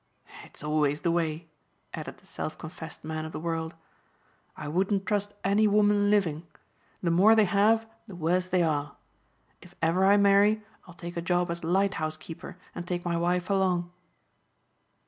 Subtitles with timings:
[0.43, 1.45] It's always the way,"
[1.93, 3.75] added the self confessed man of the world,
[4.57, 6.47] "I wouldn't trust any woman living.
[7.03, 8.95] The more they have the worse they are.
[9.61, 13.47] If ever I marry I'll take a job as lighthouse keeper and take my wife
[13.47, 13.91] along."